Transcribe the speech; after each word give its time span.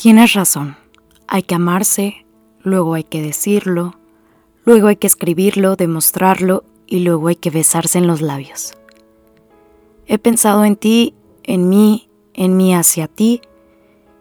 Tienes 0.00 0.32
razón, 0.32 0.78
hay 1.26 1.42
que 1.42 1.54
amarse, 1.54 2.24
luego 2.62 2.94
hay 2.94 3.04
que 3.04 3.20
decirlo, 3.20 3.96
luego 4.64 4.88
hay 4.88 4.96
que 4.96 5.06
escribirlo, 5.06 5.76
demostrarlo 5.76 6.64
y 6.86 7.00
luego 7.00 7.28
hay 7.28 7.36
que 7.36 7.50
besarse 7.50 7.98
en 7.98 8.06
los 8.06 8.22
labios. 8.22 8.72
He 10.06 10.16
pensado 10.16 10.64
en 10.64 10.76
ti, 10.76 11.12
en 11.42 11.68
mí, 11.68 12.08
en 12.32 12.56
mí 12.56 12.74
hacia 12.74 13.08
ti 13.08 13.42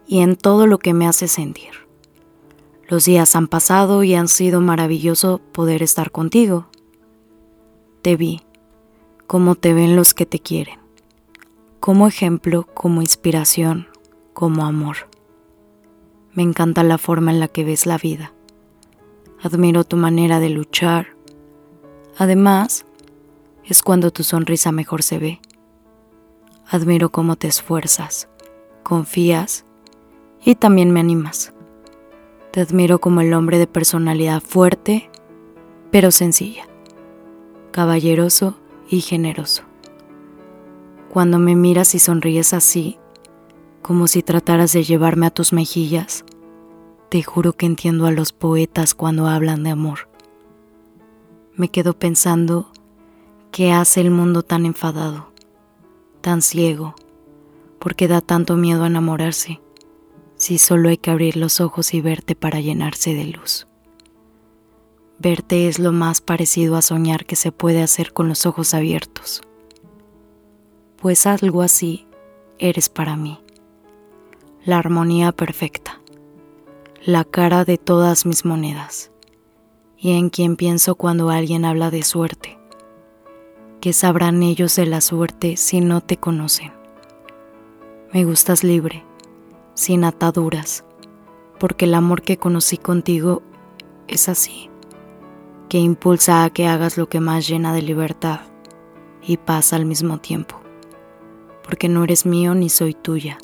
y 0.05 0.19
en 0.19 0.35
todo 0.35 0.67
lo 0.67 0.79
que 0.79 0.93
me 0.93 1.07
hace 1.07 1.29
sentir. 1.29 1.71
Los 2.89 3.05
días 3.05 3.33
han 3.37 3.47
pasado 3.47 4.03
y 4.03 4.15
han 4.15 4.27
sido 4.27 4.59
maravilloso 4.59 5.39
poder 5.53 5.81
estar 5.81 6.11
contigo. 6.11 6.67
Te 8.01 8.17
vi, 8.17 8.41
como 9.27 9.55
te 9.55 9.73
ven 9.73 9.95
los 9.95 10.13
que 10.13 10.25
te 10.25 10.39
quieren, 10.39 10.77
como 11.79 12.05
ejemplo, 12.05 12.67
como 12.73 13.01
inspiración, 13.01 13.87
como 14.33 14.65
amor. 14.65 15.08
Me 16.33 16.43
encanta 16.43 16.83
la 16.83 16.97
forma 16.97 17.31
en 17.31 17.39
la 17.39 17.47
que 17.47 17.63
ves 17.63 17.85
la 17.85 17.97
vida. 17.97 18.33
Admiro 19.41 19.83
tu 19.83 19.97
manera 19.97 20.39
de 20.39 20.49
luchar. 20.49 21.07
Además, 22.17 22.85
es 23.63 23.81
cuando 23.81 24.11
tu 24.11 24.23
sonrisa 24.23 24.71
mejor 24.71 25.03
se 25.03 25.17
ve. 25.19 25.41
Admiro 26.69 27.09
cómo 27.09 27.35
te 27.35 27.47
esfuerzas, 27.47 28.27
confías 28.83 29.65
y 30.43 30.55
también 30.55 30.91
me 30.91 30.99
animas. 30.99 31.53
Te 32.51 32.61
admiro 32.61 32.99
como 32.99 33.21
el 33.21 33.33
hombre 33.33 33.57
de 33.57 33.67
personalidad 33.67 34.41
fuerte, 34.41 35.09
pero 35.91 36.11
sencilla, 36.11 36.67
caballeroso 37.71 38.55
y 38.89 39.01
generoso. 39.01 39.63
Cuando 41.09 41.39
me 41.39 41.55
miras 41.55 41.95
y 41.95 41.99
sonríes 41.99 42.53
así, 42.53 42.99
como 43.81 44.07
si 44.07 44.23
trataras 44.23 44.73
de 44.73 44.83
llevarme 44.83 45.27
a 45.27 45.31
tus 45.31 45.53
mejillas, 45.53 46.25
te 47.09 47.23
juro 47.23 47.53
que 47.53 47.65
entiendo 47.65 48.05
a 48.05 48.11
los 48.11 48.33
poetas 48.33 48.93
cuando 48.93 49.27
hablan 49.27 49.63
de 49.63 49.71
amor. 49.71 50.09
Me 51.55 51.69
quedo 51.69 51.93
pensando 51.97 52.71
qué 53.51 53.71
hace 53.71 54.01
el 54.01 54.11
mundo 54.11 54.43
tan 54.43 54.65
enfadado, 54.65 55.31
tan 56.21 56.41
ciego, 56.41 56.95
porque 57.79 58.07
da 58.07 58.21
tanto 58.21 58.55
miedo 58.57 58.83
a 58.83 58.87
enamorarse, 58.87 59.59
si 60.35 60.57
solo 60.57 60.89
hay 60.89 60.97
que 60.97 61.11
abrir 61.11 61.35
los 61.35 61.59
ojos 61.59 61.93
y 61.93 62.01
verte 62.01 62.35
para 62.35 62.59
llenarse 62.59 63.13
de 63.13 63.25
luz. 63.25 63.67
Verte 65.17 65.67
es 65.67 65.79
lo 65.79 65.91
más 65.91 66.21
parecido 66.21 66.77
a 66.77 66.81
soñar 66.81 67.25
que 67.25 67.35
se 67.35 67.51
puede 67.51 67.81
hacer 67.81 68.13
con 68.13 68.29
los 68.29 68.45
ojos 68.45 68.73
abiertos, 68.73 69.41
pues 70.97 71.25
algo 71.25 71.61
así 71.61 72.07
eres 72.57 72.89
para 72.89 73.15
mí, 73.17 73.39
la 74.63 74.77
armonía 74.77 75.31
perfecta 75.31 75.99
la 77.05 77.23
cara 77.23 77.63
de 77.63 77.77
todas 77.77 78.25
mis 78.25 78.43
monedas, 78.43 79.09
y 79.97 80.17
en 80.17 80.29
quien 80.29 80.57
pienso 80.57 80.95
cuando 80.95 81.29
alguien 81.29 81.63
habla 81.63 81.91
de 81.91 82.03
suerte. 82.03 82.59
¿Qué 83.79 83.93
sabrán 83.93 84.43
ellos 84.43 84.75
de 84.75 84.85
la 84.85 84.99
suerte 84.99 85.55
si 85.55 85.79
no 85.79 86.01
te 86.01 86.17
conocen? 86.17 86.73
Me 88.13 88.25
gustas 88.25 88.65
libre, 88.65 89.05
sin 89.75 90.03
ataduras, 90.03 90.83
porque 91.57 91.85
el 91.85 91.95
amor 91.95 92.21
que 92.21 92.37
conocí 92.37 92.77
contigo 92.77 93.41
es 94.07 94.27
así, 94.27 94.69
que 95.69 95.77
impulsa 95.77 96.43
a 96.43 96.49
que 96.49 96.67
hagas 96.67 96.97
lo 96.97 97.07
que 97.07 97.21
más 97.21 97.47
llena 97.47 97.73
de 97.73 97.81
libertad 97.81 98.41
y 99.21 99.37
paz 99.37 99.71
al 99.71 99.85
mismo 99.85 100.17
tiempo, 100.17 100.59
porque 101.63 101.87
no 101.87 102.03
eres 102.03 102.25
mío 102.25 102.55
ni 102.55 102.67
soy 102.67 102.93
tuya, 102.93 103.37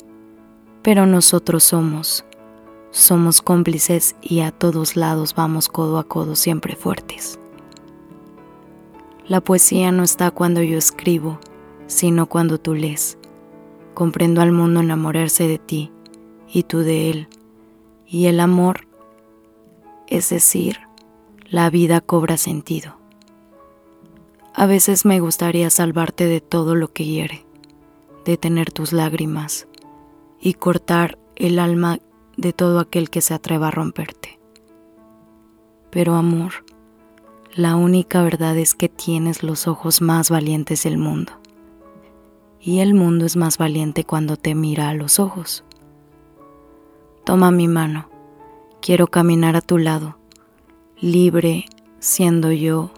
pero 0.86 1.04
nosotros 1.04 1.64
somos 1.64 2.24
somos 2.92 3.42
cómplices 3.42 4.14
y 4.22 4.38
a 4.38 4.52
todos 4.52 4.94
lados 4.94 5.34
vamos 5.34 5.66
codo 5.66 5.98
a 5.98 6.04
codo 6.04 6.36
siempre 6.36 6.76
fuertes. 6.76 7.40
La 9.26 9.40
poesía 9.40 9.90
no 9.90 10.04
está 10.04 10.30
cuando 10.30 10.62
yo 10.62 10.78
escribo, 10.78 11.40
sino 11.88 12.26
cuando 12.26 12.58
tú 12.58 12.76
lees. 12.76 13.18
Comprendo 13.94 14.40
al 14.42 14.52
mundo 14.52 14.78
enamorarse 14.78 15.48
de 15.48 15.58
ti 15.58 15.90
y 16.48 16.62
tú 16.62 16.78
de 16.78 17.10
él. 17.10 17.28
Y 18.06 18.26
el 18.26 18.38
amor, 18.38 18.86
es 20.06 20.30
decir, 20.30 20.78
la 21.50 21.68
vida 21.68 22.00
cobra 22.00 22.36
sentido. 22.36 22.96
A 24.54 24.66
veces 24.66 25.04
me 25.04 25.18
gustaría 25.18 25.68
salvarte 25.68 26.26
de 26.26 26.40
todo 26.40 26.76
lo 26.76 26.92
que 26.92 27.06
hiere, 27.06 27.44
detener 28.24 28.70
tus 28.70 28.92
lágrimas 28.92 29.66
y 30.40 30.54
cortar 30.54 31.18
el 31.34 31.58
alma 31.58 31.98
de 32.36 32.52
todo 32.52 32.80
aquel 32.80 33.10
que 33.10 33.20
se 33.20 33.34
atreva 33.34 33.68
a 33.68 33.70
romperte. 33.70 34.38
Pero 35.90 36.14
amor, 36.14 36.64
la 37.54 37.76
única 37.76 38.22
verdad 38.22 38.56
es 38.58 38.74
que 38.74 38.88
tienes 38.88 39.42
los 39.42 39.66
ojos 39.66 40.02
más 40.02 40.28
valientes 40.28 40.82
del 40.82 40.98
mundo. 40.98 41.32
Y 42.60 42.80
el 42.80 42.94
mundo 42.94 43.24
es 43.24 43.36
más 43.36 43.56
valiente 43.56 44.04
cuando 44.04 44.36
te 44.36 44.54
mira 44.54 44.90
a 44.90 44.94
los 44.94 45.18
ojos. 45.18 45.64
Toma 47.24 47.50
mi 47.50 47.66
mano, 47.66 48.10
quiero 48.82 49.06
caminar 49.06 49.56
a 49.56 49.60
tu 49.60 49.78
lado, 49.78 50.18
libre, 51.00 51.64
siendo 51.98 52.52
yo, 52.52 52.90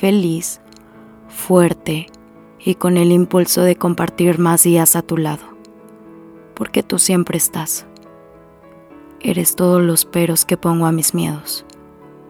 feliz, 0.00 0.60
fuerte 1.28 2.06
y 2.58 2.76
con 2.76 2.96
el 2.96 3.12
impulso 3.12 3.62
de 3.62 3.76
compartir 3.76 4.38
más 4.38 4.62
días 4.62 4.96
a 4.96 5.02
tu 5.02 5.16
lado, 5.16 5.57
porque 6.58 6.82
tú 6.82 6.98
siempre 6.98 7.38
estás. 7.38 7.86
Eres 9.20 9.54
todos 9.54 9.80
los 9.80 10.04
peros 10.04 10.44
que 10.44 10.56
pongo 10.56 10.86
a 10.86 10.92
mis 10.92 11.14
miedos. 11.14 11.64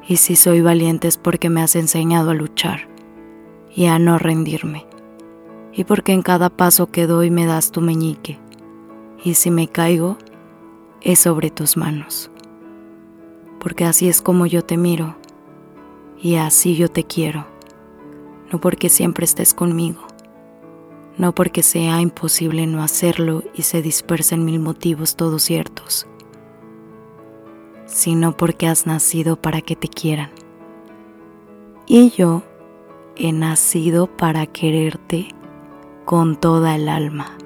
Y 0.06 0.18
si 0.18 0.36
soy 0.36 0.60
valiente 0.60 1.08
es 1.08 1.16
porque 1.16 1.48
me 1.48 1.62
has 1.62 1.74
enseñado 1.76 2.30
a 2.30 2.34
luchar 2.34 2.88
y 3.74 3.86
a 3.86 3.98
no 3.98 4.18
rendirme. 4.18 4.86
Y 5.72 5.84
porque 5.84 6.12
en 6.12 6.20
cada 6.20 6.50
paso 6.50 6.90
que 6.90 7.06
doy 7.06 7.30
me 7.30 7.46
das 7.46 7.72
tu 7.72 7.80
meñique. 7.80 8.38
Y 9.24 9.32
si 9.32 9.50
me 9.50 9.66
caigo, 9.66 10.18
es 11.00 11.20
sobre 11.20 11.50
tus 11.50 11.78
manos. 11.78 12.30
Porque 13.58 13.86
así 13.86 14.10
es 14.10 14.20
como 14.20 14.44
yo 14.44 14.62
te 14.62 14.76
miro 14.76 15.16
y 16.20 16.34
así 16.34 16.76
yo 16.76 16.90
te 16.90 17.04
quiero. 17.04 17.46
No 18.52 18.60
porque 18.60 18.90
siempre 18.90 19.24
estés 19.24 19.54
conmigo, 19.54 20.02
no 21.18 21.34
porque 21.34 21.62
sea 21.62 22.00
imposible 22.00 22.66
no 22.66 22.82
hacerlo 22.82 23.42
y 23.54 23.62
se 23.62 23.82
dispersen 23.82 24.44
mil 24.44 24.60
motivos 24.60 25.16
todos 25.16 25.42
ciertos 25.42 26.06
sino 27.88 28.36
porque 28.36 28.68
has 28.68 28.86
nacido 28.86 29.36
para 29.36 29.60
que 29.60 29.74
te 29.74 29.88
quieran. 29.88 30.30
Y 31.86 32.10
yo 32.10 32.42
he 33.16 33.32
nacido 33.32 34.06
para 34.06 34.46
quererte 34.46 35.28
con 36.04 36.36
toda 36.36 36.76
el 36.76 36.88
alma. 36.88 37.37